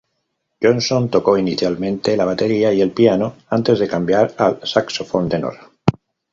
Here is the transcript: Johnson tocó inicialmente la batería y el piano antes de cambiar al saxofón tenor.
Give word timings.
Johnson 0.59 1.09
tocó 1.11 1.37
inicialmente 1.37 2.17
la 2.17 2.25
batería 2.25 2.73
y 2.73 2.81
el 2.81 2.89
piano 2.89 3.35
antes 3.49 3.77
de 3.77 3.87
cambiar 3.87 4.33
al 4.39 4.59
saxofón 4.65 5.29
tenor. 5.29 5.53